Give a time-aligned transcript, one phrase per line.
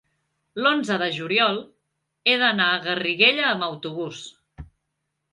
[0.61, 1.59] l'onze de juliol
[2.31, 4.23] he d'anar a Garriguella amb autobús.